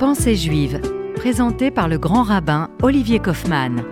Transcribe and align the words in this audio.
Pensée 0.00 0.34
juive, 0.34 0.80
présentée 1.14 1.70
par 1.70 1.86
le 1.86 1.98
grand 1.98 2.22
rabbin 2.22 2.70
Olivier 2.80 3.18
Kaufmann. 3.18 3.84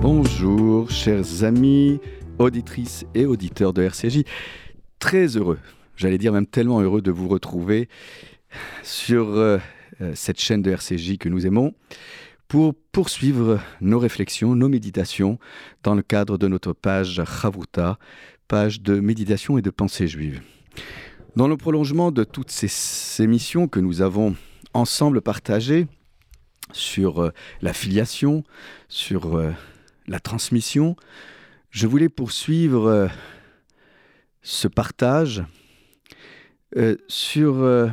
Bonjour, 0.00 0.88
chers 0.92 1.42
amis, 1.42 1.98
auditrices 2.38 3.04
et 3.16 3.26
auditeurs 3.26 3.72
de 3.72 3.82
RCJ. 3.82 4.22
Très 5.00 5.36
heureux, 5.36 5.58
j'allais 5.96 6.18
dire 6.18 6.32
même 6.32 6.46
tellement 6.46 6.80
heureux 6.80 7.02
de 7.02 7.10
vous 7.10 7.26
retrouver 7.26 7.88
sur 8.84 9.30
euh, 9.30 9.58
euh, 10.00 10.12
cette 10.14 10.40
chaîne 10.40 10.62
de 10.62 10.70
RCJ 10.70 11.18
que 11.18 11.28
nous 11.28 11.44
aimons 11.48 11.74
pour 12.46 12.72
poursuivre 12.92 13.58
nos 13.80 13.98
réflexions, 13.98 14.54
nos 14.54 14.68
méditations 14.68 15.40
dans 15.82 15.96
le 15.96 16.02
cadre 16.02 16.38
de 16.38 16.46
notre 16.46 16.74
page 16.74 17.24
Chavuta, 17.24 17.98
page 18.46 18.82
de 18.82 19.00
méditation 19.00 19.58
et 19.58 19.62
de 19.62 19.70
pensée 19.70 20.06
juive. 20.06 20.42
Dans 21.34 21.48
le 21.48 21.56
prolongement 21.56 22.12
de 22.12 22.22
toutes 22.22 22.52
ces 22.52 23.20
émissions 23.20 23.66
que 23.66 23.80
nous 23.80 24.00
avons 24.00 24.36
ensemble 24.74 25.20
partagées 25.20 25.86
sur 26.72 27.22
euh, 27.22 27.32
la 27.62 27.72
filiation, 27.72 28.44
sur 28.88 29.36
euh, 29.36 29.52
la 30.06 30.20
transmission, 30.20 30.96
je 31.70 31.86
voulais 31.86 32.08
poursuivre 32.08 32.86
euh, 32.86 33.08
ce 34.42 34.68
partage 34.68 35.42
sur 37.08 37.90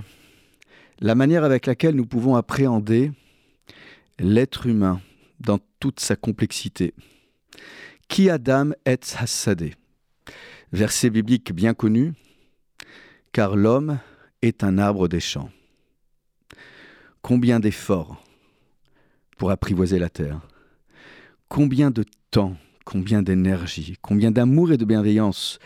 la 1.00 1.16
manière 1.16 1.44
avec 1.44 1.66
laquelle 1.66 1.96
nous 1.96 2.06
pouvons 2.06 2.36
appréhender 2.36 3.12
l'être 4.20 4.68
humain 4.68 5.02
dans 5.40 5.58
toute 5.80 6.00
sa 6.00 6.16
complexité. 6.16 6.94
Qui 8.08 8.30
Adam 8.30 8.70
est 8.86 9.18
Hassadé 9.20 9.74
Verset 10.74 11.10
biblique 11.10 11.54
bien 11.54 11.74
connu, 11.74 12.14
car 13.32 13.56
l'homme 13.56 13.98
est 14.44 14.64
un 14.64 14.78
arbre 14.78 15.08
des 15.08 15.20
champs. 15.20 15.50
Combien 17.28 17.60
d'efforts 17.60 18.24
pour 19.38 19.52
apprivoiser 19.52 20.00
la 20.00 20.08
terre? 20.08 20.40
Combien 21.50 21.92
de 21.92 22.06
temps, 22.32 22.56
combien 22.86 23.22
d'énergie, 23.22 23.98
combien 24.02 24.32
d'amour 24.32 24.72
et 24.72 24.78
de 24.78 24.86
bienveillance 24.86 25.60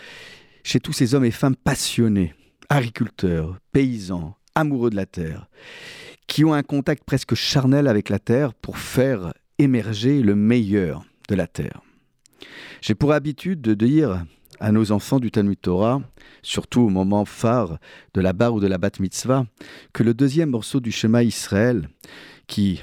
chez 0.63 0.79
tous 0.79 0.91
ces 0.91 1.13
hommes 1.13 1.23
et 1.23 1.29
femmes 1.29 1.55
passionnés, 1.55 2.33
agriculteurs, 2.67 3.59
paysans, 3.73 4.35
amoureux 4.55 4.89
de 4.89 4.95
la 4.95 5.05
terre, 5.05 5.49
qui 6.25 6.43
ont 6.43 6.55
un 6.55 6.63
contact 6.63 7.03
presque 7.03 7.35
charnel 7.35 7.87
avec 7.87 8.09
la 8.09 8.17
terre 8.17 8.55
pour 8.55 8.79
faire 8.79 9.31
émerger 9.59 10.23
le 10.23 10.33
meilleur 10.33 11.05
de 11.29 11.35
la 11.35 11.45
terre? 11.45 11.83
J'ai 12.81 12.95
pour 12.95 13.13
habitude 13.13 13.61
de 13.61 13.75
dire 13.75 14.25
à 14.61 14.71
nos 14.71 14.91
enfants 14.91 15.19
du 15.19 15.31
Talmud 15.31 15.59
Torah, 15.59 16.01
surtout 16.43 16.81
au 16.81 16.89
moment 16.89 17.25
phare 17.25 17.79
de 18.13 18.21
la 18.21 18.31
bar 18.31 18.53
ou 18.53 18.59
de 18.59 18.67
la 18.67 18.77
bat 18.77 18.91
mitzvah, 18.99 19.47
que 19.91 20.03
le 20.03 20.13
deuxième 20.13 20.51
morceau 20.51 20.79
du 20.79 20.91
schéma 20.91 21.23
Israël, 21.23 21.89
qui 22.45 22.79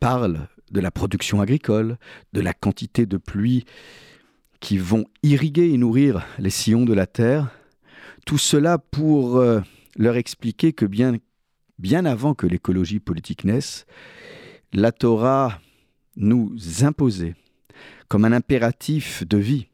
parle 0.00 0.48
de 0.72 0.80
la 0.80 0.90
production 0.90 1.40
agricole, 1.40 1.98
de 2.32 2.40
la 2.40 2.52
quantité 2.52 3.06
de 3.06 3.16
pluie 3.16 3.64
qui 4.58 4.76
vont 4.76 5.04
irriguer 5.22 5.70
et 5.72 5.78
nourrir 5.78 6.26
les 6.40 6.50
sillons 6.50 6.84
de 6.84 6.94
la 6.94 7.06
terre, 7.06 7.48
tout 8.26 8.38
cela 8.38 8.78
pour 8.78 9.36
euh, 9.36 9.60
leur 9.96 10.16
expliquer 10.16 10.72
que 10.72 10.84
bien, 10.84 11.18
bien 11.78 12.04
avant 12.04 12.34
que 12.34 12.48
l'écologie 12.48 12.98
politique 12.98 13.44
naisse, 13.44 13.86
la 14.72 14.90
Torah 14.90 15.60
nous 16.16 16.56
imposait 16.80 17.36
comme 18.08 18.24
un 18.24 18.32
impératif 18.32 19.24
de 19.28 19.38
vie 19.38 19.68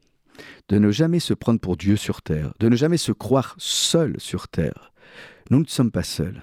de 0.69 0.77
ne 0.77 0.91
jamais 0.91 1.19
se 1.19 1.33
prendre 1.33 1.59
pour 1.59 1.77
Dieu 1.77 1.95
sur 1.95 2.21
terre, 2.21 2.53
de 2.59 2.69
ne 2.69 2.75
jamais 2.75 2.97
se 2.97 3.11
croire 3.11 3.55
seul 3.57 4.15
sur 4.19 4.47
terre. 4.47 4.93
Nous 5.49 5.59
ne 5.59 5.67
sommes 5.67 5.91
pas 5.91 6.03
seuls. 6.03 6.41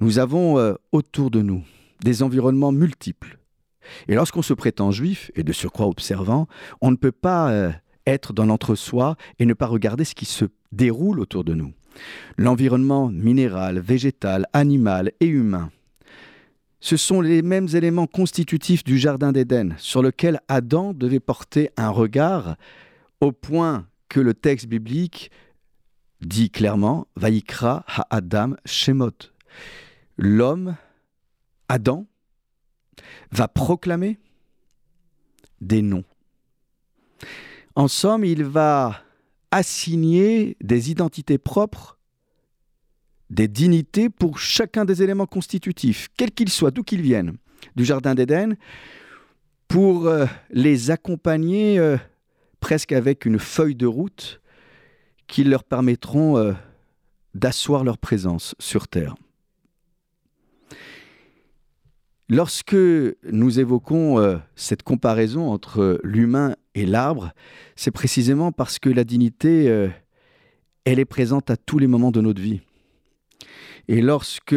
Nous 0.00 0.18
avons 0.18 0.58
euh, 0.58 0.74
autour 0.92 1.30
de 1.30 1.42
nous 1.42 1.64
des 2.02 2.22
environnements 2.22 2.72
multiples. 2.72 3.38
Et 4.08 4.14
lorsqu'on 4.14 4.42
se 4.42 4.54
prétend 4.54 4.90
juif, 4.90 5.30
et 5.34 5.42
de 5.42 5.52
surcroît 5.52 5.86
observant, 5.86 6.48
on 6.80 6.90
ne 6.90 6.96
peut 6.96 7.12
pas 7.12 7.50
euh, 7.50 7.70
être 8.06 8.32
dans 8.32 8.46
l'entre-soi 8.46 9.16
et 9.38 9.46
ne 9.46 9.54
pas 9.54 9.66
regarder 9.66 10.04
ce 10.04 10.14
qui 10.14 10.24
se 10.24 10.46
déroule 10.72 11.20
autour 11.20 11.44
de 11.44 11.54
nous. 11.54 11.72
L'environnement 12.36 13.08
minéral, 13.08 13.78
végétal, 13.78 14.46
animal 14.52 15.12
et 15.20 15.26
humain. 15.26 15.70
Ce 16.80 16.96
sont 16.96 17.20
les 17.20 17.42
mêmes 17.42 17.68
éléments 17.74 18.06
constitutifs 18.06 18.84
du 18.84 18.98
Jardin 18.98 19.32
d'Éden 19.32 19.74
sur 19.78 20.02
lequel 20.02 20.40
Adam 20.48 20.92
devait 20.92 21.20
porter 21.20 21.70
un 21.76 21.88
regard 21.88 22.56
au 23.20 23.32
point 23.32 23.86
que 24.08 24.20
le 24.20 24.34
texte 24.34 24.66
biblique 24.66 25.30
dit 26.20 26.50
clairement 26.50 27.06
Vaikra 27.16 27.84
ha-Adam 27.86 28.56
Shemot. 28.64 29.30
L'homme, 30.16 30.76
Adam, 31.68 32.06
va 33.30 33.48
proclamer 33.48 34.18
des 35.60 35.82
noms. 35.82 36.04
En 37.74 37.88
somme, 37.88 38.24
il 38.24 38.44
va 38.44 39.02
assigner 39.50 40.56
des 40.60 40.90
identités 40.90 41.38
propres, 41.38 41.98
des 43.30 43.48
dignités 43.48 44.08
pour 44.08 44.38
chacun 44.38 44.84
des 44.84 45.02
éléments 45.02 45.26
constitutifs, 45.26 46.08
quels 46.16 46.32
qu'ils 46.32 46.50
soient, 46.50 46.70
d'où 46.70 46.82
qu'ils 46.82 47.02
viennent, 47.02 47.36
du 47.74 47.84
Jardin 47.84 48.14
d'Éden, 48.14 48.56
pour 49.68 50.06
euh, 50.06 50.26
les 50.50 50.90
accompagner 50.90 51.78
euh, 51.78 51.96
presque 52.66 52.90
avec 52.90 53.26
une 53.26 53.38
feuille 53.38 53.76
de 53.76 53.86
route 53.86 54.40
qui 55.28 55.44
leur 55.44 55.62
permettront 55.62 56.36
euh, 56.36 56.52
d'asseoir 57.32 57.84
leur 57.84 57.96
présence 57.96 58.56
sur 58.58 58.88
Terre. 58.88 59.14
Lorsque 62.28 62.74
nous 62.74 63.60
évoquons 63.60 64.18
euh, 64.18 64.38
cette 64.56 64.82
comparaison 64.82 65.48
entre 65.48 66.00
l'humain 66.02 66.56
et 66.74 66.86
l'arbre, 66.86 67.30
c'est 67.76 67.92
précisément 67.92 68.50
parce 68.50 68.80
que 68.80 68.90
la 68.90 69.04
dignité, 69.04 69.70
euh, 69.70 69.86
elle 70.84 70.98
est 70.98 71.04
présente 71.04 71.50
à 71.50 71.56
tous 71.56 71.78
les 71.78 71.86
moments 71.86 72.10
de 72.10 72.20
notre 72.20 72.42
vie. 72.42 72.62
Et 73.86 74.02
lorsque 74.02 74.56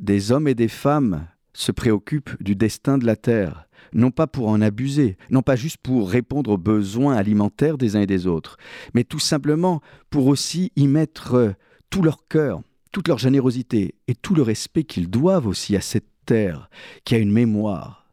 des 0.00 0.32
hommes 0.32 0.48
et 0.48 0.56
des 0.56 0.66
femmes 0.66 1.28
se 1.52 1.70
préoccupent 1.70 2.42
du 2.42 2.56
destin 2.56 2.98
de 2.98 3.06
la 3.06 3.14
Terre, 3.14 3.65
non 3.96 4.10
pas 4.10 4.26
pour 4.26 4.48
en 4.48 4.60
abuser, 4.60 5.16
non 5.30 5.42
pas 5.42 5.56
juste 5.56 5.78
pour 5.78 6.08
répondre 6.08 6.50
aux 6.52 6.58
besoins 6.58 7.16
alimentaires 7.16 7.78
des 7.78 7.96
uns 7.96 8.02
et 8.02 8.06
des 8.06 8.26
autres, 8.26 8.58
mais 8.94 9.02
tout 9.02 9.18
simplement 9.18 9.80
pour 10.10 10.26
aussi 10.26 10.70
y 10.76 10.86
mettre 10.86 11.34
euh, 11.34 11.52
tout 11.90 12.02
leur 12.02 12.28
cœur, 12.28 12.60
toute 12.92 13.08
leur 13.08 13.18
générosité 13.18 13.94
et 14.06 14.14
tout 14.14 14.34
le 14.34 14.42
respect 14.42 14.84
qu'ils 14.84 15.10
doivent 15.10 15.46
aussi 15.46 15.74
à 15.76 15.80
cette 15.80 16.08
terre 16.26 16.68
qui 17.04 17.14
a 17.14 17.18
une 17.18 17.32
mémoire. 17.32 18.06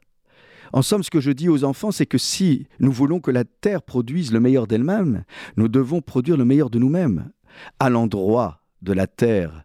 En 0.71 0.81
somme, 0.81 1.03
ce 1.03 1.11
que 1.11 1.21
je 1.21 1.31
dis 1.31 1.49
aux 1.49 1.65
enfants, 1.65 1.91
c'est 1.91 2.07
que 2.07 2.17
si 2.17 2.65
nous 2.79 2.91
voulons 2.91 3.19
que 3.19 3.29
la 3.29 3.43
terre 3.43 3.83
produise 3.83 4.31
le 4.31 4.39
meilleur 4.39 4.65
d'elle-même, 4.65 5.23
nous 5.57 5.67
devons 5.67 6.01
produire 6.01 6.37
le 6.37 6.45
meilleur 6.45 6.71
de 6.71 6.79
nous-mêmes, 6.79 7.31
à 7.79 7.89
l'endroit 7.89 8.61
de 8.81 8.93
la 8.93 9.05
terre 9.05 9.63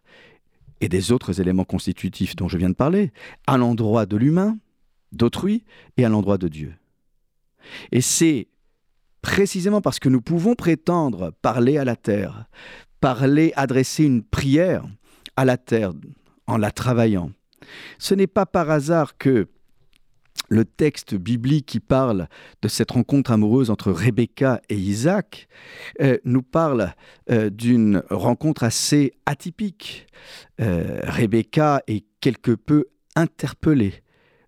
et 0.81 0.89
des 0.89 1.11
autres 1.11 1.41
éléments 1.41 1.63
constitutifs 1.63 2.35
dont 2.35 2.47
je 2.47 2.57
viens 2.57 2.69
de 2.69 2.75
parler, 2.75 3.11
à 3.47 3.57
l'endroit 3.57 4.05
de 4.05 4.17
l'humain, 4.17 4.57
d'autrui 5.11 5.63
et 5.97 6.05
à 6.05 6.09
l'endroit 6.09 6.37
de 6.37 6.47
Dieu. 6.47 6.73
Et 7.91 8.01
c'est 8.01 8.47
précisément 9.21 9.81
parce 9.81 9.99
que 9.99 10.09
nous 10.09 10.21
pouvons 10.21 10.55
prétendre 10.55 11.33
parler 11.41 11.77
à 11.77 11.85
la 11.85 11.95
terre, 11.95 12.45
parler, 12.99 13.53
adresser 13.55 14.05
une 14.05 14.23
prière 14.23 14.85
à 15.35 15.45
la 15.45 15.57
terre 15.57 15.91
en 16.47 16.57
la 16.57 16.71
travaillant. 16.71 17.31
Ce 17.97 18.13
n'est 18.13 18.27
pas 18.27 18.45
par 18.45 18.69
hasard 18.69 19.17
que 19.17 19.47
le 20.49 20.65
texte 20.65 21.15
biblique 21.15 21.67
qui 21.67 21.79
parle 21.79 22.27
de 22.61 22.67
cette 22.67 22.91
rencontre 22.91 23.31
amoureuse 23.31 23.69
entre 23.69 23.91
Rebecca 23.91 24.61
et 24.69 24.77
Isaac 24.77 25.47
euh, 26.01 26.17
nous 26.23 26.41
parle 26.41 26.93
euh, 27.29 27.49
d'une 27.49 28.03
rencontre 28.09 28.63
assez 28.63 29.13
atypique. 29.25 30.07
Euh, 30.59 31.01
Rebecca 31.03 31.83
est 31.87 32.05
quelque 32.19 32.51
peu 32.51 32.85
interpellée 33.15 34.01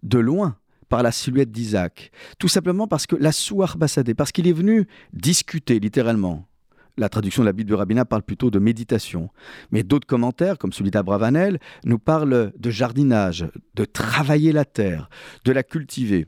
de 0.03 0.19
loin 0.19 0.57
par 0.89 1.03
la 1.03 1.11
silhouette 1.11 1.51
d'Isaac. 1.51 2.11
Tout 2.37 2.49
simplement 2.49 2.87
parce 2.87 3.07
que 3.07 3.15
la 3.15 3.31
souar 3.31 3.77
bassadé, 3.77 4.13
parce 4.13 4.31
qu'il 4.31 4.47
est 4.47 4.53
venu 4.53 4.87
discuter 5.13 5.79
littéralement. 5.79 6.47
La 6.97 7.07
traduction 7.07 7.43
de 7.43 7.47
la 7.47 7.53
Bible 7.53 7.69
de 7.69 7.75
Rabbina 7.75 8.03
parle 8.03 8.23
plutôt 8.23 8.51
de 8.51 8.59
méditation. 8.59 9.29
Mais 9.71 9.83
d'autres 9.83 10.05
commentaires, 10.05 10.57
comme 10.57 10.73
celui 10.73 10.91
d'Abravanel, 10.91 11.59
nous 11.85 11.97
parlent 11.97 12.51
de 12.57 12.69
jardinage, 12.69 13.47
de 13.75 13.85
travailler 13.85 14.51
la 14.51 14.65
terre, 14.65 15.09
de 15.45 15.53
la 15.53 15.63
cultiver. 15.63 16.27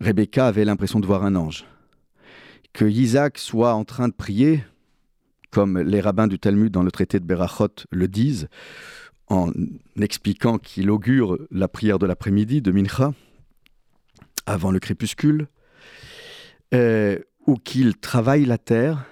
Rebecca 0.00 0.46
avait 0.46 0.64
l'impression 0.64 1.00
de 1.00 1.06
voir 1.06 1.24
un 1.24 1.34
ange. 1.34 1.64
Que 2.74 2.84
Isaac 2.84 3.38
soit 3.38 3.74
en 3.74 3.84
train 3.84 4.08
de 4.08 4.14
prier, 4.14 4.64
comme 5.50 5.78
les 5.78 6.00
rabbins 6.00 6.26
du 6.26 6.38
Talmud 6.38 6.72
dans 6.72 6.82
le 6.82 6.90
traité 6.90 7.20
de 7.20 7.24
Berachot 7.24 7.86
le 7.90 8.08
disent, 8.08 8.48
en 9.32 9.50
expliquant 9.98 10.58
qu'il 10.58 10.90
augure 10.90 11.38
la 11.50 11.66
prière 11.66 11.98
de 11.98 12.04
l'après-midi 12.04 12.60
de 12.60 12.70
Mincha, 12.70 13.14
avant 14.44 14.70
le 14.70 14.78
crépuscule, 14.78 15.48
euh, 16.74 17.18
ou 17.46 17.56
qu'il 17.56 17.96
travaille 17.96 18.44
la 18.44 18.58
terre, 18.58 19.06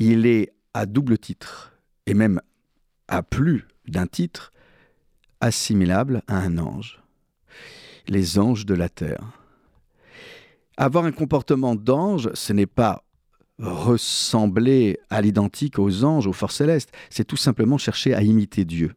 il 0.00 0.26
est 0.26 0.52
à 0.74 0.86
double 0.86 1.18
titre, 1.18 1.72
et 2.06 2.14
même 2.14 2.40
à 3.06 3.22
plus 3.22 3.68
d'un 3.86 4.08
titre, 4.08 4.52
assimilable 5.40 6.22
à 6.26 6.38
un 6.38 6.58
ange. 6.58 7.00
Les 8.08 8.38
anges 8.38 8.66
de 8.66 8.74
la 8.74 8.88
terre. 8.88 9.38
Avoir 10.76 11.04
un 11.04 11.12
comportement 11.12 11.76
d'ange, 11.76 12.30
ce 12.34 12.52
n'est 12.52 12.66
pas 12.66 13.04
ressembler 13.60 14.98
à 15.08 15.22
l'identique 15.22 15.78
aux 15.78 16.02
anges, 16.02 16.26
aux 16.26 16.32
forces 16.32 16.56
célestes, 16.56 16.90
c'est 17.10 17.24
tout 17.24 17.36
simplement 17.36 17.78
chercher 17.78 18.12
à 18.12 18.22
imiter 18.22 18.64
Dieu. 18.64 18.94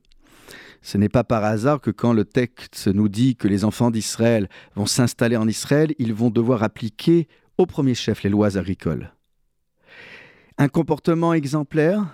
Ce 0.87 0.97
n'est 0.97 1.09
pas 1.09 1.25
par 1.25 1.43
hasard 1.43 1.81
que 1.81 1.91
quand 1.91 2.13
le 2.13 2.23
texte 2.23 2.87
nous 2.87 3.09
dit 3.09 3.35
que 3.35 3.49
les 3.49 3.65
enfants 3.65 3.91
d'Israël 3.91 4.47
vont 4.73 4.85
s'installer 4.85 5.35
en 5.35 5.45
Israël, 5.45 5.93
ils 5.99 6.13
vont 6.13 6.29
devoir 6.29 6.63
appliquer 6.63 7.27
au 7.57 7.65
premier 7.65 7.93
chef 7.93 8.23
les 8.23 8.29
lois 8.29 8.55
agricoles. 8.55 9.11
Un 10.57 10.69
comportement 10.69 11.33
exemplaire 11.33 12.05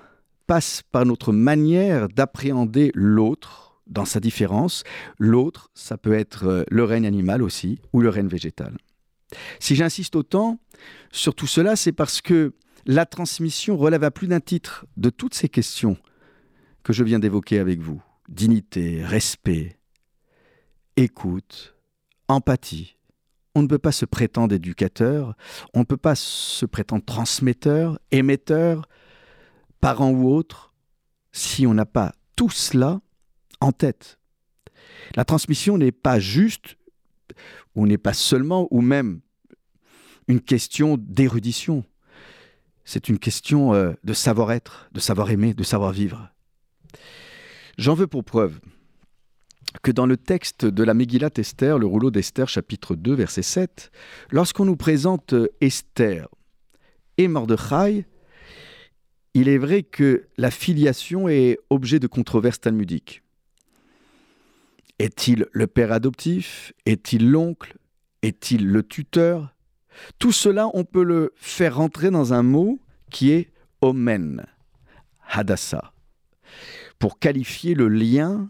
passe 0.48 0.82
par 0.92 1.06
notre 1.06 1.32
manière 1.32 2.10
d'appréhender 2.10 2.90
l'autre 2.96 3.80
dans 3.86 4.06
sa 4.06 4.20
différence. 4.20 4.84
L'autre, 5.20 5.70
ça 5.76 6.00
peut 6.00 6.14
être 6.14 6.48
euh, 6.48 6.64
le 6.72 6.84
règne 6.84 7.06
animal 7.06 7.44
aussi, 7.44 7.80
ou 7.94 8.02
le 8.02 8.10
règne 8.10 8.28
végétal. 8.28 8.76
Si 9.60 9.76
j'insiste 9.76 10.16
autant 10.16 10.58
sur 11.12 11.36
tout 11.36 11.46
cela, 11.46 11.76
c'est 11.76 11.92
parce 11.92 12.22
que 12.22 12.56
la 12.88 13.06
transmission 13.06 13.78
relève 13.78 14.04
à 14.04 14.10
plus 14.10 14.28
d'un 14.28 14.40
titre 14.40 14.88
de 14.98 15.12
toutes 15.12 15.36
ces 15.36 15.48
questions 15.48 15.96
que 16.82 16.92
je 16.92 17.04
viens 17.04 17.20
d'évoquer 17.20 17.60
avec 17.60 17.80
vous. 17.80 18.02
Dignité, 18.30 19.04
respect, 19.04 19.78
écoute, 20.96 21.76
empathie. 22.28 22.96
On 23.56 23.62
ne 23.62 23.68
peut 23.68 23.78
pas 23.78 23.92
se 23.92 24.06
prétendre 24.06 24.56
éducateur, 24.56 25.36
on 25.74 25.80
ne 25.80 25.84
peut 25.84 25.98
pas 25.98 26.16
se 26.16 26.66
prétendre 26.66 27.04
transmetteur, 27.06 28.00
émetteur, 28.12 28.88
parent 29.80 30.10
ou 30.10 30.34
autre, 30.34 30.74
si 31.32 31.68
on 31.68 31.74
n'a 31.74 31.86
pas 31.86 32.14
tout 32.36 32.50
cela 32.50 33.02
en 33.60 33.72
tête. 33.72 34.18
La 35.16 35.26
transmission 35.26 35.78
n'est 35.78 35.92
pas 35.92 36.20
juste, 36.20 36.78
ou 37.76 37.86
n'est 37.86 37.98
pas 37.98 38.14
seulement, 38.14 38.68
ou 38.72 38.82
même 38.82 39.22
une 40.28 40.42
question 40.42 40.98
d'érudition. 40.98 41.84
C'est 42.86 43.10
une 43.10 43.20
question 43.20 43.74
euh, 43.74 43.94
de 44.04 44.14
savoir-être, 44.14 44.90
de 44.92 45.00
savoir-aimer, 45.00 45.54
de 45.54 45.64
savoir-vivre. 45.64 46.30
J'en 47.78 47.96
veux 47.96 48.08
pour 48.08 48.24
preuve 48.24 48.60
que 49.82 49.92
dans 49.92 50.06
le 50.06 50.18
texte 50.18 50.66
de 50.66 50.84
la 50.84 50.94
Megillat 50.94 51.32
Esther, 51.38 51.80
le 51.80 51.88
rouleau 51.88 52.12
d'Esther, 52.12 52.48
chapitre 52.48 52.96
2, 52.96 53.16
verset 53.16 53.42
7, 53.42 53.92
lorsqu'on 54.30 54.66
nous 54.66 54.76
présente 54.76 55.34
euh, 55.34 55.48
Esther 55.62 56.28
et 57.18 57.28
Mordechai, 57.28 58.06
il 59.34 59.50
est 59.50 59.58
vrai 59.58 59.82
que 59.82 60.28
la 60.38 60.52
filiation 60.52 61.28
est 61.28 61.58
objet 61.72 62.00
de 62.00 62.06
controverses 62.06 62.62
talmudiques. 62.62 63.24
Est-il 65.00 65.48
le 65.52 65.66
père 65.66 65.92
adoptif? 65.92 66.74
Est-il 66.86 67.32
l'oncle? 67.32 67.76
Est-il 68.22 68.68
le 68.68 68.84
tuteur? 68.84 69.56
Tout 70.20 70.32
cela, 70.32 70.70
on 70.76 70.84
peut 70.84 71.04
le 71.04 71.34
faire 71.36 71.78
rentrer 71.78 72.12
dans 72.12 72.34
un 72.34 72.44
mot 72.44 72.80
qui 73.10 73.32
est 73.32 73.52
omen, 73.82 74.46
hadassa, 75.28 75.94
pour 77.00 77.20
qualifier 77.20 77.74
le 77.74 77.88
lien 77.88 78.50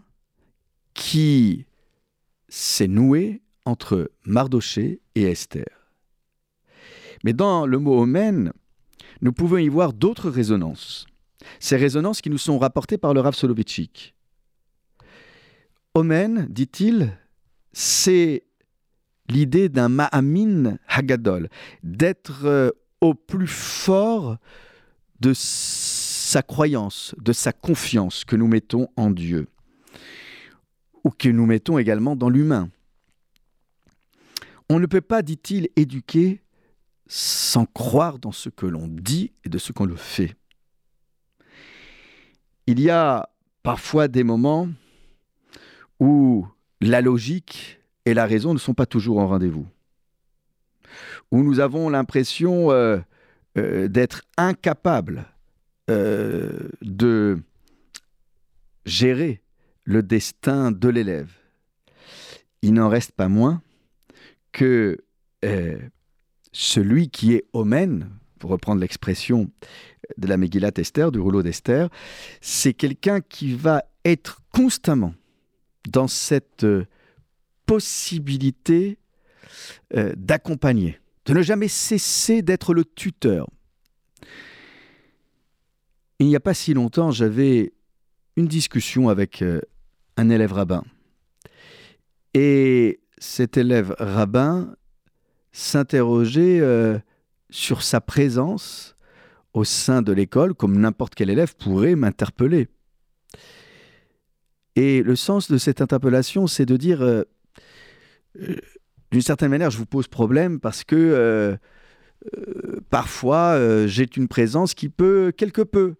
qui 0.94 1.66
s'est 2.48 2.88
noué 2.88 3.42
entre 3.64 4.10
Mardoché 4.24 5.00
et 5.14 5.22
Esther. 5.24 5.66
Mais 7.24 7.32
dans 7.32 7.66
le 7.66 7.78
mot 7.78 8.00
omen, 8.00 8.52
nous 9.20 9.32
pouvons 9.32 9.56
y 9.56 9.68
voir 9.68 9.92
d'autres 9.92 10.30
résonances. 10.30 11.06
Ces 11.58 11.76
résonances 11.76 12.20
qui 12.20 12.30
nous 12.30 12.38
sont 12.38 12.58
rapportées 12.58 12.98
par 12.98 13.14
le 13.14 13.20
Rav 13.20 13.34
Soloveitchik. 13.34 14.14
Omen, 15.94 16.46
dit-il, 16.50 17.16
c'est 17.72 18.44
l'idée 19.28 19.68
d'un 19.68 19.88
Ma'amin 19.88 20.78
Hagadol, 20.88 21.48
d'être 21.82 22.44
euh, 22.44 22.70
au 23.00 23.14
plus 23.14 23.46
fort 23.46 24.38
de 25.20 25.32
sa 26.34 26.42
croyance, 26.42 27.14
de 27.22 27.32
sa 27.32 27.52
confiance 27.52 28.24
que 28.24 28.34
nous 28.34 28.48
mettons 28.48 28.88
en 28.96 29.12
Dieu, 29.12 29.46
ou 31.04 31.10
que 31.10 31.28
nous 31.28 31.46
mettons 31.46 31.78
également 31.78 32.16
dans 32.16 32.28
l'humain. 32.28 32.70
On 34.68 34.80
ne 34.80 34.86
peut 34.86 35.00
pas, 35.00 35.22
dit-il, 35.22 35.68
éduquer 35.76 36.42
sans 37.06 37.66
croire 37.66 38.18
dans 38.18 38.32
ce 38.32 38.48
que 38.48 38.66
l'on 38.66 38.88
dit 38.88 39.30
et 39.44 39.48
de 39.48 39.58
ce 39.58 39.70
qu'on 39.70 39.84
le 39.84 39.94
fait. 39.94 40.34
Il 42.66 42.80
y 42.80 42.90
a 42.90 43.30
parfois 43.62 44.08
des 44.08 44.24
moments 44.24 44.68
où 46.00 46.48
la 46.80 47.00
logique 47.00 47.78
et 48.06 48.14
la 48.14 48.26
raison 48.26 48.54
ne 48.54 48.58
sont 48.58 48.74
pas 48.74 48.86
toujours 48.86 49.20
en 49.20 49.28
rendez-vous, 49.28 49.68
où 51.30 51.44
nous 51.44 51.60
avons 51.60 51.88
l'impression 51.90 52.72
euh, 52.72 52.98
euh, 53.56 53.86
d'être 53.86 54.22
incapables 54.36 55.28
euh, 55.90 56.68
de 56.82 57.38
gérer 58.86 59.42
le 59.84 60.02
destin 60.02 60.70
de 60.70 60.88
l'élève. 60.88 61.30
Il 62.62 62.74
n'en 62.74 62.88
reste 62.88 63.12
pas 63.12 63.28
moins 63.28 63.62
que 64.52 64.98
celui 66.52 67.10
qui 67.10 67.34
est 67.34 67.44
omen, 67.52 68.08
pour 68.38 68.50
reprendre 68.50 68.80
l'expression 68.80 69.50
de 70.18 70.26
la 70.26 70.36
Megillat 70.36 70.72
Esther, 70.76 71.12
du 71.12 71.18
rouleau 71.18 71.42
d'Esther, 71.42 71.88
c'est 72.40 72.72
quelqu'un 72.72 73.20
qui 73.20 73.54
va 73.54 73.84
être 74.04 74.40
constamment 74.52 75.14
dans 75.88 76.08
cette 76.08 76.64
euh, 76.64 76.86
possibilité 77.66 78.98
euh, 79.96 80.12
d'accompagner, 80.16 81.00
de 81.26 81.34
ne 81.34 81.42
jamais 81.42 81.68
cesser 81.68 82.42
d'être 82.42 82.74
le 82.74 82.84
tuteur. 82.84 83.48
Il 86.24 86.28
n'y 86.28 86.36
a 86.36 86.40
pas 86.40 86.54
si 86.54 86.72
longtemps, 86.72 87.10
j'avais 87.10 87.74
une 88.36 88.48
discussion 88.48 89.10
avec 89.10 89.42
euh, 89.42 89.60
un 90.16 90.30
élève 90.30 90.54
rabbin. 90.54 90.82
Et 92.32 93.00
cet 93.18 93.58
élève 93.58 93.94
rabbin 93.98 94.74
s'interroger 95.52 96.60
euh, 96.60 96.98
sur 97.50 97.82
sa 97.82 98.00
présence 98.00 98.96
au 99.52 99.64
sein 99.64 100.00
de 100.00 100.14
l'école, 100.14 100.54
comme 100.54 100.80
n'importe 100.80 101.14
quel 101.14 101.28
élève 101.28 101.56
pourrait 101.56 101.94
m'interpeller. 101.94 102.68
Et 104.76 105.02
le 105.02 105.16
sens 105.16 105.50
de 105.50 105.58
cette 105.58 105.82
interpellation, 105.82 106.46
c'est 106.46 106.64
de 106.64 106.78
dire, 106.78 107.02
euh, 107.02 107.24
d'une 109.10 109.20
certaine 109.20 109.50
manière, 109.50 109.70
je 109.70 109.76
vous 109.76 109.84
pose 109.84 110.08
problème 110.08 110.58
parce 110.58 110.84
que 110.84 111.58
parfois 112.88 113.86
j'ai 113.86 114.08
une 114.16 114.28
présence 114.28 114.72
qui 114.72 114.88
peut 114.88 115.30
quelque 115.36 115.60
peu 115.60 115.96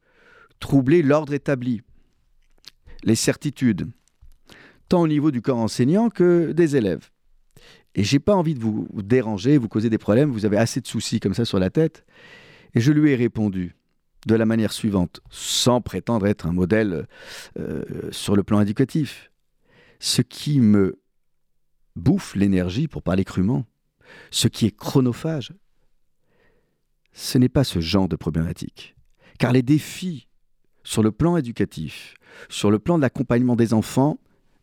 troubler 0.61 1.03
l'ordre 1.03 1.35
établi, 1.35 1.83
les 3.03 3.15
certitudes, 3.15 3.87
tant 4.89 5.03
au 5.03 5.09
niveau 5.09 5.31
du 5.31 5.43
corps 5.43 5.59
enseignant 5.59 6.11
que 6.11 6.53
des 6.53 6.77
élèves. 6.77 7.11
Et 7.95 8.03
j'ai 8.03 8.19
pas 8.19 8.35
envie 8.35 8.55
de 8.55 8.61
vous 8.61 8.89
déranger, 8.93 9.57
vous 9.57 9.69
causer 9.69 9.89
des 9.89 9.99
problèmes, 9.99 10.31
vous 10.31 10.45
avez 10.45 10.57
assez 10.57 10.81
de 10.81 10.87
soucis 10.87 11.21
comme 11.21 11.35
ça 11.35 11.45
sur 11.45 11.59
la 11.59 11.71
tête. 11.71 12.05
Et 12.75 12.81
je 12.81 12.91
lui 12.91 13.13
ai 13.13 13.15
répondu 13.15 13.77
de 14.27 14.35
la 14.35 14.47
manière 14.47 14.73
suivante, 14.73 15.21
sans 15.31 15.81
prétendre 15.81 16.27
être 16.27 16.47
un 16.47 16.53
modèle 16.53 17.07
euh, 17.59 17.85
sur 18.11 18.35
le 18.35 18.43
plan 18.43 18.61
éducatif. 18.61 19.31
Ce 20.01 20.23
qui 20.23 20.61
me 20.61 20.99
bouffe 21.95 22.35
l'énergie, 22.35 22.89
pour 22.89 23.03
parler 23.03 23.25
crûment, 23.25 23.65
ce 24.31 24.49
qui 24.49 24.67
est 24.67 24.77
chronophage, 24.77 25.53
ce 27.13 27.39
n'est 27.39 27.49
pas 27.49 27.65
ce 27.65 27.81
genre 27.81 28.09
de 28.09 28.17
problématique. 28.17 28.97
Car 29.39 29.53
les 29.53 29.63
défis 29.63 30.27
sur 30.85 31.03
le 31.03 31.11
plan 31.11 31.37
éducatif, 31.37 32.15
sur 32.49 32.71
le 32.71 32.79
plan 32.79 32.97
de 32.97 33.03
l'accompagnement 33.03 33.57
des 33.57 33.75
enfants, 33.75 34.19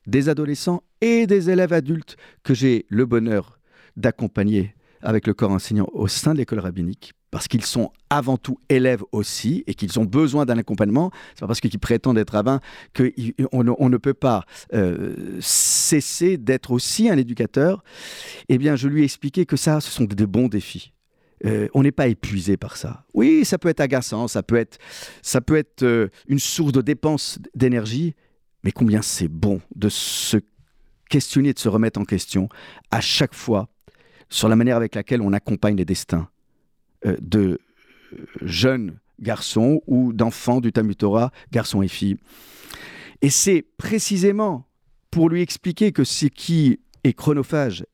des 0.08 0.30
adolescents 0.30 0.84
et 1.02 1.28
des 1.28 1.50
élèves 1.50 1.74
adultes 1.74 2.16
que 2.44 2.54
j'ai 2.54 2.86
le 2.90 3.06
bonheur 3.06 3.60
d'accompagner 3.98 4.76
avec 5.02 5.28
le 5.28 5.34
corps 5.34 5.52
enseignant 5.52 5.88
au 5.94 6.08
sein 6.08 6.34
de 6.34 6.38
l'école 6.38 6.60
rabbinique, 6.60 7.14
parce 7.32 7.48
qu'ils 7.48 7.66
sont 7.66 7.92
avant 8.10 8.38
tout 8.38 8.58
élèves 8.70 9.04
aussi 9.12 9.64
et 9.66 9.74
qu'ils 9.74 10.00
ont 10.00 10.06
besoin 10.06 10.46
d'un 10.46 10.58
accompagnement. 10.58 11.12
C'est 11.34 11.42
pas 11.42 11.48
parce 11.48 11.60
qu'ils 11.60 11.80
prétendent 11.80 12.18
être 12.18 12.32
rabbins 12.32 12.60
qu'on 12.96 13.76
on 13.80 13.90
ne 13.90 13.98
peut 13.98 14.14
pas 14.14 14.46
euh, 14.74 15.38
cesser 15.40 16.38
d'être 16.38 16.72
aussi 16.72 17.10
un 17.10 17.18
éducateur. 17.18 17.84
Eh 18.50 18.58
bien, 18.58 18.76
je 18.76 18.88
lui 18.88 19.02
ai 19.02 19.06
expliqué 19.06 19.46
que 19.46 19.58
ça, 19.58 19.82
ce 19.82 19.90
sont 19.90 20.04
de 20.04 20.26
bons 20.26 20.48
défis. 20.48 20.94
Euh, 21.46 21.68
on 21.74 21.84
n'est 21.84 21.92
pas 21.92 22.08
épuisé 22.08 22.58
par 22.58 22.78
ça. 22.78 23.06
Oui, 23.14 23.46
ça 23.46 23.58
peut 23.58 23.70
être 23.70 23.80
agaçant, 23.80 24.28
ça 24.28 24.44
peut 24.44 24.58
être, 24.58 24.78
ça 25.22 25.42
peut 25.42 25.56
être 25.56 25.84
euh, 25.84 26.10
une 26.28 26.40
source 26.40 26.72
de 26.72 26.82
dépense 26.82 27.40
d'énergie, 27.56 28.16
mais 28.64 28.72
combien 28.72 29.02
c'est 29.02 29.28
bon 29.28 29.60
de 29.76 29.90
se 29.90 30.38
questionner, 31.10 31.54
de 31.54 31.60
se 31.60 31.70
remettre 31.70 32.00
en 32.00 32.06
question 32.06 32.48
à 32.92 33.02
chaque 33.02 33.34
fois 33.34 33.70
sur 34.30 34.48
la 34.50 34.56
manière 34.56 34.78
avec 34.78 34.96
laquelle 34.96 35.22
on 35.22 35.34
accompagne 35.34 35.76
les 35.76 35.86
destins 35.86 36.30
euh, 37.06 37.18
de 37.20 37.60
jeunes 38.42 39.00
garçons 39.20 39.82
ou 39.88 40.14
d'enfants 40.14 40.62
du 40.62 40.72
Talmud 40.72 40.98
Torah, 40.98 41.32
garçons 41.52 41.82
et 41.82 41.88
filles. 41.88 42.18
Et 43.22 43.30
c'est 43.30 43.66
précisément 43.78 44.68
pour 45.12 45.30
lui 45.30 45.42
expliquer 45.42 45.92
que 45.92 46.04
ce 46.04 46.28
qui 46.28 46.80
est 47.04 47.14
chronophage 47.14 47.86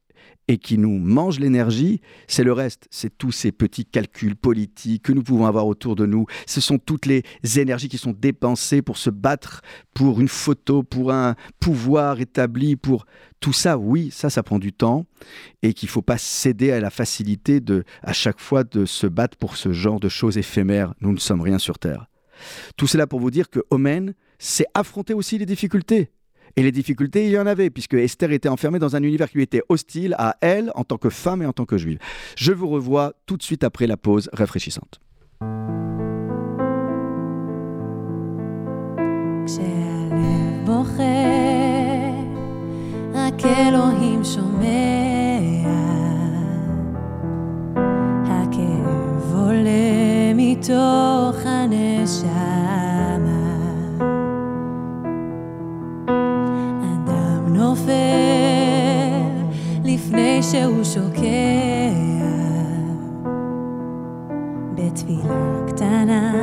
et 0.48 0.58
qui 0.58 0.78
nous 0.78 0.98
mange 0.98 1.40
l'énergie, 1.40 2.02
c'est 2.28 2.44
le 2.44 2.54
reste. 2.54 2.88
C'est 2.90 3.18
tous 3.18 3.32
ces 3.32 3.52
petits 3.52 3.86
calculs 3.86 4.36
politiques 4.36 5.04
que 5.04 5.14
nous 5.14 5.24
pouvons 5.24 5.46
avoir 5.46 5.68
autour 5.68 5.96
de 5.96 6.06
nous. 6.06 6.26
Ce 6.46 6.62
sont 6.62 6.78
toutes 6.78 7.06
les 7.06 7.24
énergies 7.58 7.90
qui 7.90 7.98
sont 7.98 8.14
dépensées 8.18 8.82
pour 8.82 8.98
se 8.98 9.10
battre 9.10 9.62
pour 9.94 10.22
une 10.22 10.28
photo, 10.28 10.84
pour 10.84 11.12
un 11.12 11.36
pouvoir 11.60 12.20
établi, 12.22 12.76
pour 12.76 13.06
tout 13.40 13.54
ça. 13.54 13.78
Oui, 13.78 14.10
ça, 14.12 14.30
ça 14.30 14.44
prend 14.44 14.60
du 14.60 14.74
temps 14.74 15.06
et 15.64 15.74
qu'il 15.74 15.88
ne 15.88 15.92
faut 15.92 16.02
pas 16.02 16.18
céder 16.18 16.72
à 16.72 16.80
la 16.80 16.90
facilité 16.90 17.60
de, 17.60 17.84
à 18.02 18.14
chaque 18.14 18.40
fois, 18.40 18.64
de 18.64 18.86
se 18.86 19.08
battre 19.08 19.38
pour 19.38 19.58
ce 19.58 19.72
genre 19.74 20.00
de 20.00 20.10
choses 20.10 20.38
éphémères. 20.38 20.94
Nous 21.02 21.12
ne 21.12 21.20
sommes 21.20 21.42
rien 21.42 21.60
sur 21.60 21.80
Terre. 21.80 22.08
Tout 22.76 22.88
cela 22.88 23.08
pour 23.08 23.20
vous 23.20 23.32
dire 23.32 23.50
que 23.50 23.60
Omen, 23.70 24.14
c'est 24.40 24.68
affronter 24.74 25.14
aussi 25.14 25.38
les 25.38 25.46
difficultés. 25.46 26.12
Et 26.57 26.63
les 26.63 26.73
difficultés, 26.73 27.27
il 27.27 27.31
y 27.31 27.39
en 27.39 27.47
avait, 27.47 27.71
puisque 27.71 27.95
Esther 27.95 28.31
était 28.33 28.49
enfermée 28.49 28.79
dans 28.79 28.95
un 28.95 29.03
univers 29.03 29.31
qui 29.31 29.37
lui 29.37 29.45
était 29.45 29.63
hostile 29.69 30.15
à 30.19 30.37
elle 30.41 30.71
en 30.75 30.85
tant 30.85 30.99
que 30.99 31.09
femme 31.09 31.43
et 31.43 31.47
en 31.47 31.53
tant 31.53 31.65
que 31.65 31.79
juive. 31.79 31.99
Je 32.37 32.53
vous 32.53 32.69
revois 32.69 33.15
tout 33.27 33.37
de 33.37 33.43
suite 33.43 33.65
après 33.65 33.87
la 33.87 33.97
pause 33.97 34.29
rafraîchissante. 34.33 35.01
לפני 51.73 52.46
שהוא 60.52 60.84
שוקע. 60.84 61.28
בתפילה 64.76 65.66
קטנה 65.68 66.34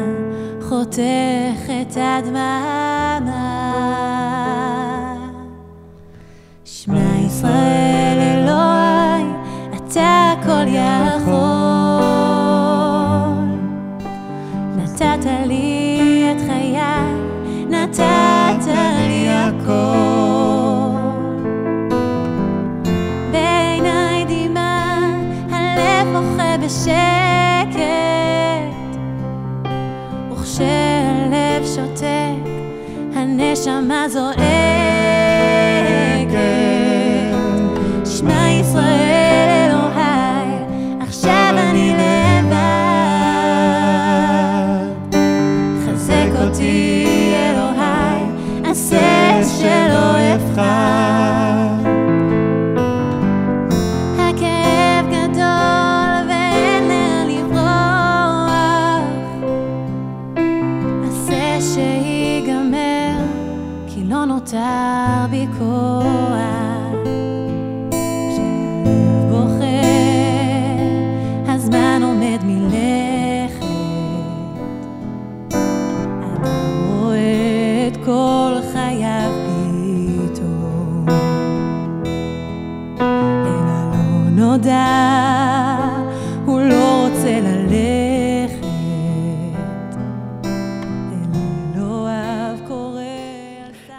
חותך 0.60 1.70
את 1.82 1.96
הדממה 1.96 3.73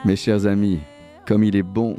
Mes 0.06 0.16
chers 0.16 0.46
amis, 0.46 0.82
comme 1.26 1.44
il 1.44 1.56
est 1.56 1.64
bon 1.64 1.98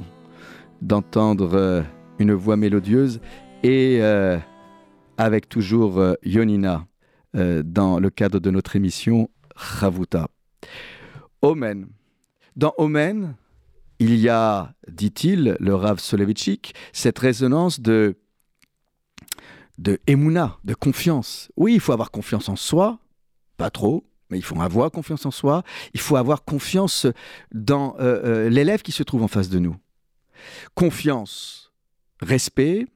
d'entendre 0.81 1.55
euh, 1.55 1.83
une 2.21 2.35
voix 2.35 2.57
mélodieuse 2.57 3.21
et 3.65 3.99
euh, 4.01 4.39
avec 5.19 5.49
toujours 5.49 5.99
euh, 5.99 6.15
Yonina 6.23 6.87
dans 7.35 7.99
le 7.99 8.09
cadre 8.09 8.39
de 8.39 8.51
notre 8.51 8.77
émission 8.77 9.29
Ravuta. 9.57 10.29
Omen. 11.43 11.89
Dans 12.55 12.73
Omen, 12.79 13.35
il 13.99 14.15
y 14.15 14.29
a, 14.29 14.73
dit-il, 14.89 15.57
le 15.61 15.75
Rav 15.75 15.99
Soloveitchik, 15.99 16.75
cette 16.93 17.19
résonance 17.19 17.81
de 17.81 18.17
de 19.79 19.99
de 20.07 20.75
confiance. 20.75 21.51
Oui, 21.57 21.75
il 21.75 21.81
faut 21.81 21.93
avoir 21.93 22.11
confiance 22.11 22.49
en 22.49 22.57
soi, 22.57 23.01
pas 23.59 23.69
trop, 23.69 24.05
mais 24.30 24.38
il 24.38 24.42
faut 24.42 24.61
avoir 24.61 24.90
confiance 24.90 25.26
en 25.26 25.30
soi. 25.30 25.62
Il 25.95 26.00
faut 26.00 26.16
avoir 26.16 26.45
confiance 26.45 27.06
dans 27.52 27.97
euh, 28.00 28.21
euh, 28.25 28.49
l'élève 28.49 28.83
qui 28.83 28.92
se 28.92 29.02
trouve 29.02 29.23
en 29.23 29.28
face 29.28 29.49
de 29.49 29.59
nous. 29.59 29.76
Confiance, 30.75 31.73
respect, 32.21 32.87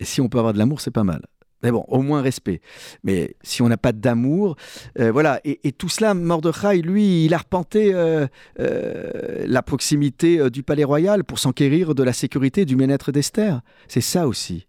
et 0.00 0.04
si 0.04 0.20
on 0.20 0.28
peut 0.28 0.38
avoir 0.38 0.52
de 0.52 0.58
l'amour, 0.58 0.80
c'est 0.80 0.90
pas 0.90 1.04
mal. 1.04 1.22
Mais 1.64 1.70
bon, 1.70 1.84
au 1.88 2.02
moins 2.02 2.20
respect. 2.20 2.60
Mais 3.04 3.36
si 3.42 3.62
on 3.62 3.68
n'a 3.68 3.78
pas 3.78 3.92
d'amour, 3.92 4.56
euh, 4.98 5.10
voilà. 5.10 5.40
Et, 5.44 5.72
tout 5.72 5.88
cela, 5.88 6.12
Mordechai, 6.12 6.82
lui, 6.82 7.24
il 7.24 7.32
a 7.32 7.38
arpenté 7.38 7.94
euh, 7.94 8.26
euh, 8.60 9.46
la 9.46 9.62
proximité 9.62 10.50
du 10.50 10.62
palais 10.62 10.84
royal 10.84 11.24
pour 11.24 11.38
s'enquérir 11.38 11.94
de 11.94 12.02
la 12.02 12.12
sécurité 12.12 12.66
du 12.66 12.76
bien-être 12.76 13.12
d'Esther. 13.12 13.62
C'est 13.88 14.02
ça 14.02 14.28
aussi, 14.28 14.66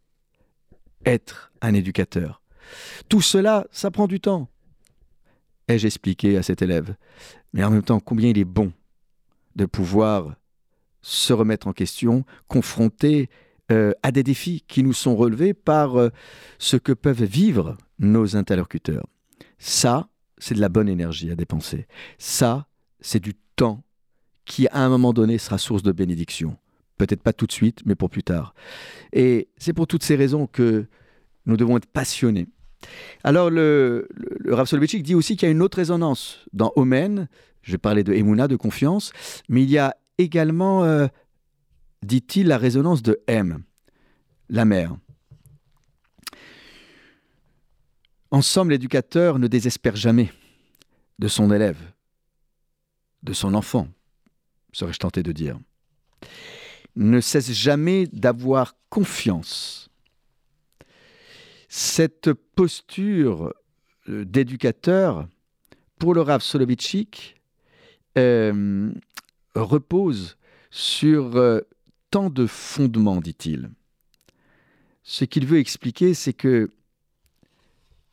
être 1.05 1.51
un 1.61 1.73
éducateur. 1.73 2.41
Tout 3.09 3.21
cela, 3.21 3.67
ça 3.71 3.91
prend 3.91 4.07
du 4.07 4.21
temps. 4.21 4.47
Ai-je 5.67 5.88
expliqué 5.88 6.38
à 6.38 6.43
cet 6.43 6.62
élève? 6.62 6.95
Mais 7.53 7.63
en 7.63 7.72
même 7.72 7.84
temps, 7.84 8.00
combien 8.00 8.29
il 8.29 8.38
est 8.38 8.45
bon 8.45 8.72
de 9.55 9.65
pouvoir 9.65 10.36
se 11.01 11.34
remettre 11.34 11.67
en 11.67 11.74
question, 11.74 12.25
confronter 12.48 13.29
euh, 13.72 13.93
à 14.03 14.12
des 14.12 14.24
défis 14.24 14.63
qui 14.67 14.84
nous 14.84 14.93
sont 14.93 15.15
relevés 15.15 15.53
par 15.53 16.00
euh, 16.00 16.10
ce 16.60 16.77
que 16.77 16.91
peuvent 16.91 17.24
vivre 17.24 17.77
nos 18.00 18.36
interlocuteurs. 18.36 19.07
Ça, 19.57 20.10
c'est 20.38 20.53
de 20.53 20.62
la 20.62 20.69
bonne 20.69 20.89
énergie 20.89 21.31
à 21.31 21.36
dépenser. 21.36 21.88
Ça, 22.17 22.67
c'est 23.00 23.19
du 23.19 23.34
temps 23.55 23.84
qui, 24.45 24.67
à 24.67 24.79
un 24.79 24.89
moment 24.89 25.13
donné, 25.13 25.38
sera 25.38 25.57
source 25.57 25.84
de 25.84 25.91
bénédiction. 25.91 26.57
Peut-être 26.98 27.24
pas 27.24 27.34
tout 27.34 27.48
de 27.48 27.51
suite, 27.51 27.81
mais 27.86 27.95
pour 27.95 28.10
plus 28.10 28.24
tard. 28.24 28.53
Et 29.13 29.50
c'est 29.57 29.74
pour 29.74 29.88
toutes 29.88 30.03
ces 30.03 30.15
raisons 30.15 30.48
que 30.48 30.86
nous 31.45 31.57
devons 31.57 31.77
être 31.77 31.88
passionnés. 31.88 32.48
Alors, 33.23 33.49
le, 33.49 34.07
le, 34.13 34.53
Rav 34.53 34.69
dit 34.77 35.15
aussi 35.15 35.35
qu'il 35.35 35.47
y 35.47 35.49
a 35.49 35.51
une 35.51 35.61
autre 35.61 35.77
résonance 35.77 36.45
dans 36.53 36.71
Omen. 36.75 37.27
Je 37.61 37.77
parlais 37.77 38.03
de 38.03 38.13
Emouna, 38.13 38.47
de 38.47 38.55
confiance, 38.55 39.11
mais 39.49 39.63
il 39.63 39.69
y 39.69 39.77
a 39.77 39.95
également, 40.17 40.83
euh, 40.83 41.07
dit-il, 42.03 42.47
la 42.47 42.57
résonance 42.57 43.01
de 43.01 43.19
M, 43.27 43.63
la 44.49 44.65
mère. 44.65 44.95
Ensemble, 48.31 48.71
l'éducateur 48.71 49.39
ne 49.39 49.47
désespère 49.47 49.95
jamais 49.95 50.31
de 51.19 51.27
son 51.27 51.51
élève, 51.51 51.79
de 53.23 53.33
son 53.33 53.53
enfant, 53.53 53.87
serais-je 54.73 54.99
tenté 54.99 55.23
de 55.23 55.31
dire. 55.31 55.57
Ne 56.95 57.21
cesse 57.21 57.51
jamais 57.51 58.07
d'avoir 58.07 58.75
confiance. 58.89 59.84
Cette 61.67 62.34
posture 62.34 63.53
euh, 64.10 64.25
d'éducateur, 64.25 65.27
pour 66.00 66.13
le 66.13 66.22
Rav 66.22 66.41
Soloveitchik, 66.41 67.36
euh, 68.17 68.91
repose 69.55 70.38
sur 70.69 71.36
euh, 71.36 71.62
tant 72.12 72.29
de 72.29 72.45
fondements, 72.45 73.22
dit-il. 73.22 73.72
Ce 75.03 75.25
qu'il 75.25 75.45
veut 75.45 75.60
expliquer, 75.60 76.13
c'est 76.13 76.34
que 76.34 76.72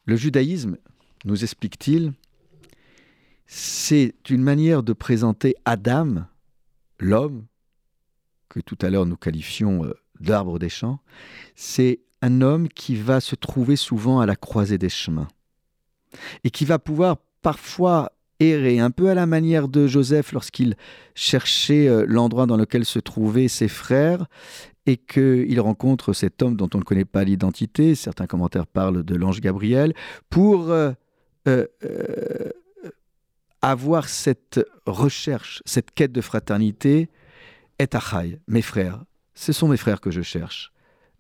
le 0.05 0.17
judaïsme, 0.17 0.77
nous 1.25 1.43
explique-t-il, 1.43 2.13
c'est 3.47 4.15
une 4.31 4.43
manière 4.43 4.83
de 4.83 4.93
présenter 4.93 5.55
Adam, 5.65 6.27
l'homme, 6.99 7.47
que 8.49 8.61
tout 8.61 8.79
à 8.83 8.91
l'heure 8.91 9.07
nous 9.07 9.17
qualifions 9.17 9.93
d'arbre 10.21 10.59
des 10.59 10.69
champs, 10.69 11.01
c'est 11.55 12.01
un 12.23 12.41
homme 12.41 12.69
qui 12.69 12.95
va 12.95 13.21
se 13.21 13.35
trouver 13.35 13.77
souvent 13.77 14.21
à 14.21 14.27
la 14.27 14.37
croisée 14.37 14.79
des 14.79 14.89
chemins 14.89 15.29
et 16.45 16.51
qui 16.51 16.65
va 16.65 16.79
pouvoir 16.79 17.17
parfois 17.43 18.13
errer, 18.41 18.81
un 18.81 18.91
peu 18.91 19.11
à 19.11 19.15
la 19.15 19.27
manière 19.27 19.69
de 19.69 19.87
Joseph 19.87 20.33
lorsqu'il 20.33 20.77
cherchait 21.15 21.89
euh, 21.89 22.05
l'endroit 22.09 22.47
dans 22.47 22.57
lequel 22.57 22.85
se 22.85 22.99
trouvaient 22.99 23.49
ses 23.49 23.69
frères 23.69 24.27
et 24.87 24.97
qu'il 24.97 25.61
rencontre 25.61 26.13
cet 26.13 26.43
homme 26.43 26.57
dont 26.57 26.69
on 26.75 26.79
ne 26.79 26.83
connaît 26.83 27.05
pas 27.05 27.25
l'identité, 27.25 27.95
certains 27.95 28.27
commentaires 28.27 28.67
parlent 28.67 29.05
de 29.05 29.15
l'ange 29.15 29.41
Gabriel, 29.41 29.95
pour 30.29 30.71
euh, 30.71 30.93
euh, 31.47 31.67
avoir 33.61 34.09
cette 34.09 34.61
recherche, 34.87 35.63
cette 35.67 35.93
quête 35.93 36.13
de 36.13 36.21
fraternité, 36.21 37.09
est 37.79 37.97
mes 38.49 38.63
frères, 38.63 39.05
ce 39.35 39.53
sont 39.53 39.69
mes 39.69 39.77
frères 39.77 40.01
que 40.01 40.11
je 40.11 40.23
cherche, 40.23 40.73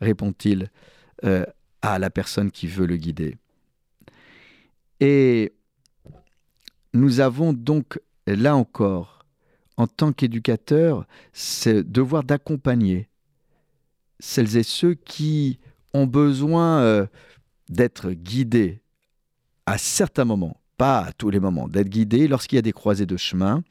répond-il 0.02 0.71
à 1.82 1.99
la 1.99 2.11
personne 2.11 2.50
qui 2.50 2.66
veut 2.66 2.87
le 2.87 2.97
guider. 2.97 3.37
Et 5.00 5.52
nous 6.94 7.21
avons 7.21 7.52
donc, 7.52 7.99
là 8.26 8.54
encore, 8.56 9.25
en 9.76 9.87
tant 9.87 10.12
qu'éducateurs, 10.12 11.06
ce 11.32 11.82
devoir 11.82 12.23
d'accompagner 12.23 13.09
celles 14.21 14.56
et 14.56 14.62
ceux 14.62 14.94
qui 14.94 15.59
ont 15.94 16.06
besoin 16.06 16.80
euh, 16.80 17.06
d'être 17.68 18.12
guidés 18.12 18.80
à 19.66 19.78
certains 19.78 20.25
moments, 20.25 20.61
pas 20.76 21.00
à 21.00 21.12
tous 21.12 21.30
les 21.30 21.40
moments, 21.40 21.66
d'être 21.66 21.88
guidés 21.88 22.28
lorsqu'il 22.28 22.56
y 22.56 22.59
a 22.59 22.62
des 22.62 22.73
croisées 22.73 23.06
de 23.06 23.16
chemin. 23.16 23.64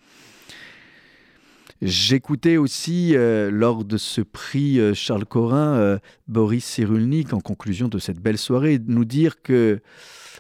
J'écoutais 1.82 2.58
aussi, 2.58 3.16
euh, 3.16 3.50
lors 3.50 3.84
de 3.84 3.98
ce 3.98 4.22
prix 4.22 4.80
euh, 4.80 4.94
Charles 4.94 5.26
Corin, 5.26 6.00
Boris 6.28 6.64
Cyrulnik, 6.64 7.34
en 7.34 7.40
conclusion 7.40 7.88
de 7.88 7.98
cette 7.98 8.20
belle 8.20 8.38
soirée, 8.38 8.80
nous 8.86 9.06
dire 9.06 9.42
que 9.42 9.82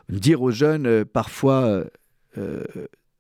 dire 0.09 0.41
aux 0.41 0.51
jeunes, 0.51 1.05
parfois, 1.05 1.85
euh, 2.37 2.63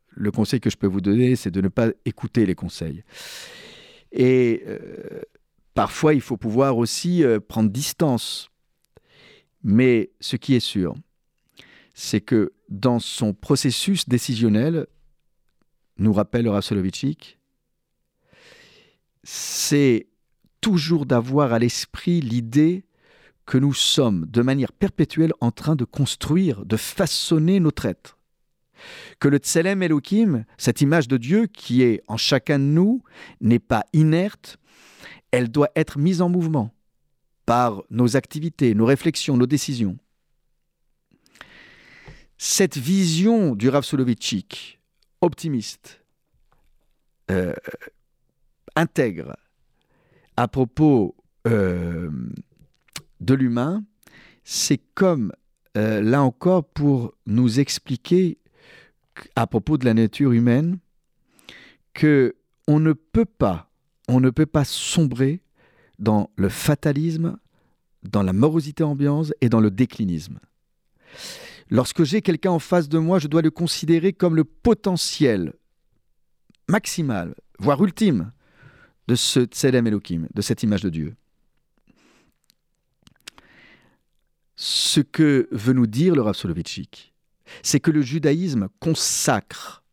le 0.09 0.31
conseil 0.31 0.59
que 0.59 0.69
je 0.69 0.77
peux 0.77 0.87
vous 0.87 1.01
donner, 1.01 1.35
c'est 1.35 1.51
de 1.51 1.61
ne 1.61 1.69
pas 1.69 1.89
écouter 2.05 2.45
les 2.45 2.55
conseils. 2.55 3.03
Et 4.11 4.63
euh, 4.67 5.21
parfois, 5.73 6.13
il 6.13 6.21
faut 6.21 6.37
pouvoir 6.37 6.77
aussi 6.77 7.23
euh, 7.23 7.39
prendre 7.39 7.69
distance. 7.69 8.49
Mais 9.63 10.11
ce 10.19 10.35
qui 10.35 10.55
est 10.55 10.59
sûr, 10.59 10.95
c'est 11.93 12.21
que 12.21 12.53
dans 12.69 12.99
son 12.99 13.33
processus 13.33 14.07
décisionnel, 14.07 14.87
nous 15.97 16.13
rappelle 16.13 16.47
Rav 16.49 16.63
c'est 19.23 20.07
toujours 20.61 21.05
d'avoir 21.05 21.53
à 21.53 21.59
l'esprit 21.59 22.21
l'idée 22.21 22.85
que 23.45 23.57
nous 23.57 23.73
sommes 23.73 24.25
de 24.27 24.41
manière 24.41 24.71
perpétuelle 24.71 25.33
en 25.41 25.51
train 25.51 25.75
de 25.75 25.85
construire, 25.85 26.65
de 26.65 26.77
façonner 26.77 27.59
notre 27.59 27.85
être 27.85 28.17
que 29.19 29.27
le 29.27 29.37
Tselem 29.37 29.83
Elohim, 29.83 30.45
cette 30.57 30.81
image 30.81 31.07
de 31.07 31.17
Dieu 31.17 31.47
qui 31.47 31.83
est 31.83 32.01
en 32.07 32.17
chacun 32.17 32.59
de 32.59 32.63
nous, 32.63 33.03
n'est 33.39 33.59
pas 33.59 33.83
inerte, 33.93 34.57
elle 35.31 35.49
doit 35.49 35.69
être 35.75 35.97
mise 35.97 36.21
en 36.21 36.29
mouvement 36.29 36.73
par 37.45 37.83
nos 37.89 38.15
activités, 38.15 38.73
nos 38.75 38.85
réflexions, 38.85 39.37
nos 39.37 39.47
décisions. 39.47 39.97
Cette 42.37 42.77
vision 42.77 43.55
du 43.55 43.69
Rav 43.69 43.83
Soloveitchik, 43.83 44.79
optimiste, 45.21 46.03
euh, 47.29 47.53
intègre 48.75 49.35
à 50.37 50.47
propos 50.47 51.15
euh, 51.47 52.09
de 53.19 53.33
l'humain, 53.33 53.83
c'est 54.43 54.81
comme, 54.95 55.31
euh, 55.77 56.01
là 56.01 56.23
encore, 56.23 56.65
pour 56.65 57.13
nous 57.25 57.59
expliquer 57.59 58.37
à 59.35 59.47
propos 59.47 59.77
de 59.77 59.85
la 59.85 59.93
nature 59.93 60.31
humaine 60.31 60.79
que 61.93 62.35
on 62.67 62.79
ne 62.79 62.93
peut 62.93 63.25
pas, 63.25 63.69
ne 64.19 64.29
peut 64.29 64.45
pas 64.45 64.63
sombrer 64.63 65.41
dans 65.99 66.29
le 66.35 66.49
fatalisme, 66.49 67.37
dans 68.03 68.23
la 68.23 68.33
morosité 68.33 68.83
ambiance 68.83 69.33
et 69.41 69.49
dans 69.49 69.59
le 69.59 69.71
déclinisme. 69.71 70.39
Lorsque 71.69 72.03
j'ai 72.03 72.21
quelqu'un 72.21 72.51
en 72.51 72.59
face 72.59 72.89
de 72.89 72.97
moi, 72.97 73.19
je 73.19 73.27
dois 73.27 73.41
le 73.41 73.51
considérer 73.51 74.13
comme 74.13 74.35
le 74.35 74.43
potentiel 74.43 75.53
maximal, 76.67 77.35
voire 77.59 77.83
ultime, 77.83 78.31
de 79.07 79.15
ce 79.15 79.45
Tzedem 79.45 79.87
Elohim, 79.87 80.27
de 80.33 80.41
cette 80.41 80.63
image 80.63 80.81
de 80.81 80.89
Dieu. 80.89 81.15
Ce 84.55 84.99
que 84.99 85.47
veut 85.51 85.73
nous 85.73 85.87
dire 85.87 86.15
le 86.15 86.21
Rav 86.21 86.35
Soloveitchik, 86.35 87.13
c'est 87.63 87.79
que 87.79 87.91
le 87.91 88.01
judaïsme 88.01 88.69
consacre 88.79 89.83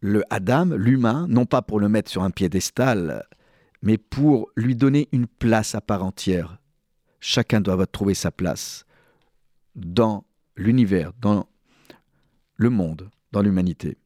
le 0.00 0.22
Adam, 0.28 0.76
l'humain, 0.76 1.26
non 1.28 1.46
pas 1.46 1.62
pour 1.62 1.80
le 1.80 1.88
mettre 1.88 2.10
sur 2.10 2.22
un 2.22 2.30
piédestal, 2.30 3.26
mais 3.80 3.96
pour 3.96 4.50
lui 4.56 4.76
donner 4.76 5.08
une 5.12 5.26
place 5.26 5.74
à 5.74 5.80
part 5.80 6.04
entière. 6.04 6.58
Chacun 7.20 7.62
doit 7.62 7.86
trouver 7.86 8.12
sa 8.12 8.30
place 8.30 8.84
dans 9.74 10.24
l'univers, 10.56 11.12
dans 11.20 11.48
le 12.56 12.70
monde, 12.70 13.10
dans 13.32 13.40
l'humanité. 13.40 13.96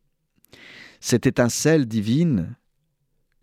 Cette 1.01 1.27
étincelle 1.27 1.87
divine, 1.87 2.57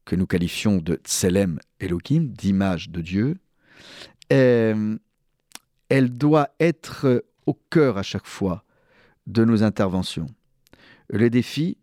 que 0.05 0.15
nous 0.15 0.27
qualifions 0.27 0.77
de 0.77 0.95
Tselem 1.03 1.59
Elohim, 1.79 2.27
d'image 2.27 2.89
de 2.89 3.01
Dieu, 3.01 3.37
euh, 4.31 4.97
elle 5.89 6.09
doit 6.17 6.49
être 6.59 7.25
au 7.45 7.53
cœur 7.53 7.97
à 7.97 8.03
chaque 8.03 8.27
fois 8.27 8.63
de 9.27 9.43
nos 9.43 9.63
interventions. 9.63 10.27
Le 11.09 11.29
défi 11.29 11.77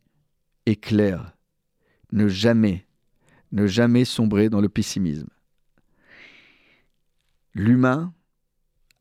est 0.66 0.80
clair. 0.80 1.36
Ne 2.12 2.28
jamais, 2.28 2.86
ne 3.50 3.66
jamais 3.66 4.04
sombrer 4.04 4.48
dans 4.48 4.60
le 4.60 4.68
pessimisme. 4.68 5.28
L'humain 7.54 8.14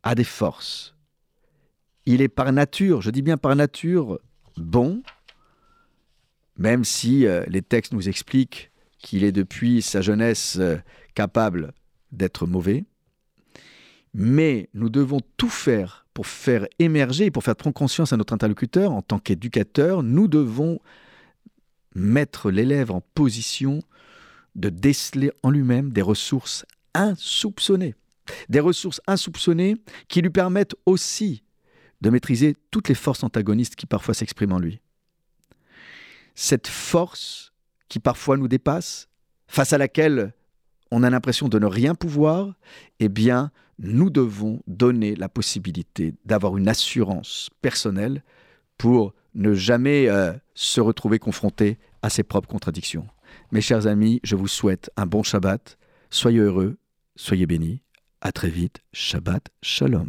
a 0.04 0.16
des 0.16 0.24
forces. 0.24 0.96
Il 2.06 2.22
est 2.22 2.28
par 2.28 2.52
nature, 2.52 3.02
je 3.02 3.12
dis 3.12 3.22
bien 3.22 3.38
par 3.38 3.56
nature, 3.56 4.20
bon, 4.58 5.04
même 6.58 6.84
si 6.84 7.28
euh, 7.28 7.44
les 7.48 7.62
textes 7.62 7.94
nous 7.94 8.10
expliquent 8.10 8.71
qu'il 9.02 9.24
est 9.24 9.32
depuis 9.32 9.82
sa 9.82 10.02
jeunesse 10.02 10.58
euh, 10.60 10.78
capable 11.16 11.74
d'être 12.12 12.46
mauvais. 12.46 12.86
Mais 14.14 14.70
nous 14.74 14.90
devons 14.90 15.22
tout 15.38 15.50
faire 15.50 16.06
pour 16.14 16.28
faire 16.28 16.68
émerger, 16.80 17.32
pour 17.32 17.44
faire 17.44 17.56
prendre 17.56 17.74
conscience 17.74 18.12
à 18.12 18.18
notre 18.18 18.34
interlocuteur, 18.34 18.92
en 18.92 19.02
tant 19.02 19.20
qu'éducateur, 19.20 20.04
nous 20.04 20.28
devons 20.28 20.80
mettre 21.96 22.52
l'élève 22.52 22.92
en 22.92 23.02
position 23.14 23.82
de 24.56 24.70
déceler 24.70 25.32
en 25.44 25.50
lui-même 25.50 25.92
des 25.92 26.02
ressources 26.02 26.66
insoupçonnées. 26.94 27.96
Des 28.50 28.60
ressources 28.60 29.02
insoupçonnées 29.08 29.78
qui 30.08 30.22
lui 30.22 30.30
permettent 30.30 30.76
aussi 30.86 31.44
de 32.02 32.10
maîtriser 32.10 32.56
toutes 32.72 32.90
les 32.90 32.96
forces 32.96 33.24
antagonistes 33.24 33.76
qui 33.76 33.86
parfois 33.86 34.14
s'expriment 34.14 34.54
en 34.54 34.60
lui. 34.60 34.82
Cette 36.36 36.68
force 36.68 37.51
qui 37.92 38.00
parfois 38.00 38.38
nous 38.38 38.48
dépasse, 38.48 39.10
face 39.48 39.74
à 39.74 39.78
laquelle 39.78 40.34
on 40.92 41.04
a 41.04 41.10
l'impression 41.10 41.50
de 41.50 41.60
ne 41.60 41.66
rien 41.66 41.94
pouvoir, 41.94 42.54
eh 43.02 43.10
bien, 43.10 43.52
nous 43.80 44.10
devons 44.10 44.62
donner 44.66 45.14
la 45.14 45.28
possibilité 45.28 46.14
d'avoir 46.24 46.56
une 46.56 46.70
assurance 46.70 47.50
personnelle 47.62 48.24
pour 48.78 49.14
ne 49.36 49.54
jamais 49.54 50.08
euh, 50.08 50.32
se 50.54 50.80
retrouver 50.80 51.20
confronté 51.20 51.80
à 52.02 52.10
ses 52.10 52.24
propres 52.24 52.48
contradictions. 52.48 53.08
Mes 53.52 53.60
chers 53.60 53.88
amis, 53.88 54.22
je 54.24 54.38
vous 54.38 54.48
souhaite 54.48 54.90
un 54.96 55.06
bon 55.06 55.22
Shabbat. 55.22 55.78
Soyez 56.10 56.40
heureux, 56.40 56.78
soyez 57.18 57.46
bénis. 57.46 57.82
À 58.22 58.32
très 58.32 58.50
vite. 58.50 58.80
Shabbat 58.94 59.50
Shalom. 59.62 60.08